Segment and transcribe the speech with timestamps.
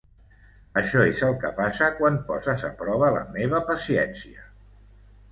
[0.81, 4.49] Això és el que passa quan poses a prova la meva paciència.